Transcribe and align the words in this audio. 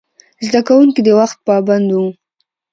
زده 0.45 0.61
کوونکي 0.67 1.01
د 1.03 1.09
وخت 1.19 1.37
پابند 1.47 1.87
وو. 1.91 2.05